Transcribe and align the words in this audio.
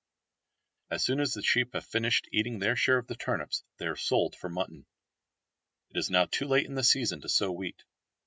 As 0.89 1.03
soon 1.03 1.19
as 1.19 1.35
the 1.35 1.43
sheep 1.43 1.73
have 1.73 1.85
finished 1.85 2.27
eating 2.31 2.57
their 2.57 2.75
share 2.75 2.97
of 2.97 3.05
the 3.05 3.13
turnips 3.15 3.63
they 3.77 3.85
are 3.85 3.95
sold 3.95 4.35
for 4.35 4.49
mutton. 4.49 4.87
It 5.91 5.97
is 5.99 6.09
now 6.09 6.25
too 6.25 6.45
late 6.47 6.65
in 6.65 6.73
the 6.73 6.83
season 6.83 7.21
to 7.21 7.29
sow 7.29 7.51
wheat. 7.51 7.83